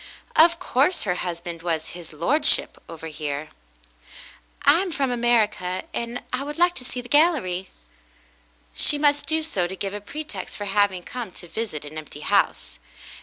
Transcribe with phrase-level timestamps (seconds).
[0.35, 3.49] Of course her husband was "his lordship," over here.
[4.63, 7.69] "I am from America, and I would like to see the gallery."
[8.73, 12.21] She must do so to give a pretext for having come to visit an empty
[12.21, 12.79] house.